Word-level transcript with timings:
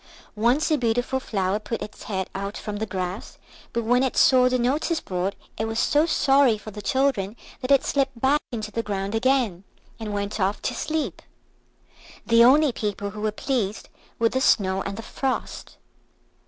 Once 0.35 0.71
a 0.71 0.79
beautiful 0.79 1.19
flower 1.19 1.59
put 1.59 1.79
its 1.83 2.05
head 2.05 2.27
out 2.33 2.57
from 2.57 2.77
the 2.77 2.87
grass, 2.87 3.37
but 3.71 3.83
when 3.83 4.01
it 4.01 4.17
saw 4.17 4.49
the 4.49 4.57
notice 4.57 4.99
board 4.99 5.35
it 5.59 5.65
was 5.65 5.77
so 5.79 6.07
sorry 6.07 6.57
for 6.57 6.71
the 6.71 6.81
children 6.81 7.35
that 7.61 7.69
it 7.69 7.85
slipped 7.85 8.19
back 8.19 8.41
into 8.51 8.71
the 8.71 8.81
ground 8.81 9.13
again, 9.13 9.63
and 9.99 10.11
went 10.11 10.39
off 10.39 10.59
to 10.59 10.73
sleep. 10.73 11.21
The 12.25 12.43
only 12.43 12.71
people 12.71 13.11
who 13.11 13.21
were 13.21 13.31
pleased 13.31 13.89
were 14.17 14.29
the 14.29 14.41
Snow 14.41 14.81
and 14.81 14.97
the 14.97 15.03
Frost. 15.03 15.77